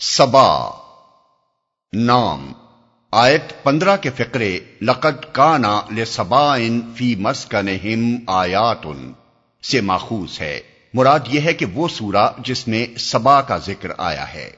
[0.00, 0.70] سبا،
[1.92, 2.52] نام،
[3.12, 9.12] آیت پندرہ کے فقرے، لقد کانا لسبا ان فی مسکنہم آیاتن
[9.62, 10.60] سے ماخوذ ہے۔
[10.94, 14.50] مراد یہ ہے کہ وہ سورہ جس میں سبا کا ذکر آیا ہے۔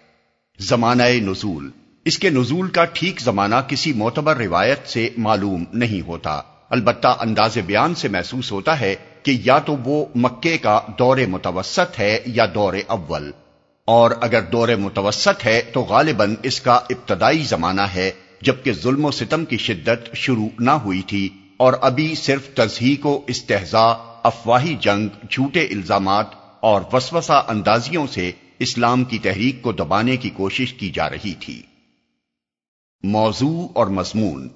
[0.58, 1.70] زمانہ نزول۔
[2.04, 7.58] اس کے نزول کا ٹھیک زمانہ کسی معتبر روایت سے معلوم نہیں ہوتا۔ البتہ انداز
[7.66, 12.46] بیان سے محسوس ہوتا ہے کہ یا تو وہ مکے کا دور متوسط ہے یا
[12.54, 13.30] دور اول۔
[13.84, 18.10] اور اگر دور متوسط ہے تو غالباً اس کا ابتدائی زمانہ ہے،
[18.42, 23.20] جبکہ ظلم و ستم کی شدت شروع نہ ہوئی تھی اور ابھی صرف تزہیق و
[23.26, 26.26] استحضاء، افواہی جنگ، جھوٹے الزامات
[26.60, 31.62] اور وسوسہ اندازیوں سے اسلام کی تحریک کو دبانے کی کوشش کی جا رہی تھی۔
[33.02, 34.48] موضوع اور مضمون۔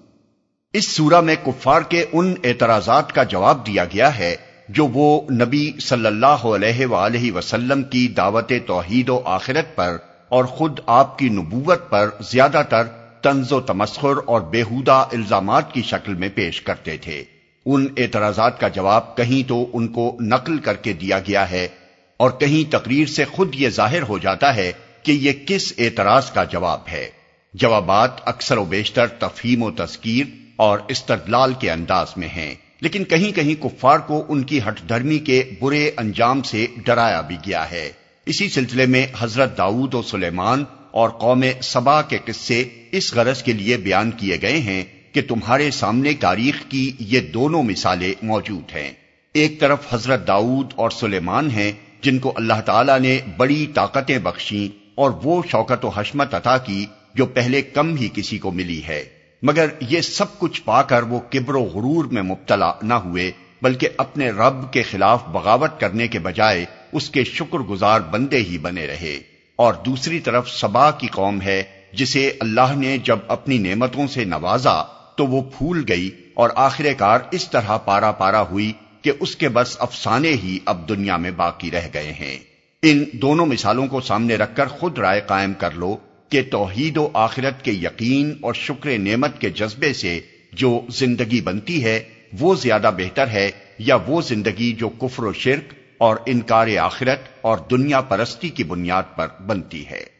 [0.72, 4.36] اس سورہ میں کفار کے ان اعتراضات کا جواب دیا گیا ہے
[4.68, 9.96] جو وہ نبی صلی اللہ علیہ وآلہ وسلم کی دعوت توحید و آخرت پر
[10.28, 12.82] اور خود آپ کی نبوت پر زیادہ تر
[13.22, 17.25] طنز و تمسخر اور بےحودہ الزامات کی شکل میں پیش کرتے تھے۔
[17.66, 21.69] ان اعتراضات کا جواب کہیں تو ان کو نقل کر کے دیا گیا ہے
[22.16, 24.72] اور کہیں تقریر سے خود یہ ظاہر ہو جاتا ہے
[25.03, 27.10] کہ یہ کس اعتراض کا جواب ہے۔
[27.55, 33.32] جوابات اکثر و بیشتر تفہیم و تذکیر اور استدلال کے انداز میں ہیں۔ لیکن کہیں
[33.32, 37.92] کہیں کفار کو ان کی ہٹ دھرمی کے برے انجام سے ڈرایا بھی گیا ہے۔
[38.26, 43.52] اسی سلسلے میں حضرت داؤد و سلیمان اور قوم سبا کے قصے اس غرض کے
[43.52, 48.92] لیے بیان کیے گئے ہیں کہ تمہارے سامنے تاریخ کی یہ دونوں مثالیں موجود ہیں۔
[49.32, 54.78] ایک طرف حضرت داؤد اور سلیمان ہیں جن کو اللہ تعالیٰ نے بڑی طاقتیں بخشیں
[54.94, 59.23] اور وہ شوکت و حشمت عطا کی جو پہلے کم ہی کسی کو ملی ہے۔
[59.47, 63.89] مگر یہ سب کچھ پا کر وہ کبر و غرور میں مبتلا نہ ہوئے، بلکہ
[63.97, 68.87] اپنے رب کے خلاف بغاوت کرنے کے بجائے اس کے شکر گزار بندے ہی بنے
[68.87, 69.20] رہے۔
[69.56, 74.83] اور دوسری طرف سبا کی قوم ہے، جسے اللہ نے جب اپنی نعمتوں سے نوازا
[75.17, 78.72] تو وہ پھول گئی اور آخر کار اس طرح پارا پارا ہوئی
[79.03, 82.38] کہ اس کے بس افسانے ہی اب دنیا میں باقی رہ گئے ہیں۔
[82.83, 85.97] ان دونوں مثالوں کو سامنے رکھ کر خود رائے قائم کر لو۔
[86.34, 90.21] کہ توحید و آخرت کے یقین اور شکر نعمت کے جذبے سے
[90.53, 92.05] جو زندگی بنتی ہے،
[92.41, 97.59] وہ زیادہ بہتر ہے یا وہ زندگی جو کفر و شرک اور انکار آخرت اور
[97.71, 100.13] دنیا پرستی کی بنیاد پر بنتی ہے۔